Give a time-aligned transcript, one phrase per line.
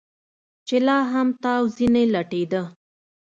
[0.67, 2.61] چې لا هم تاو ځنې لټېده.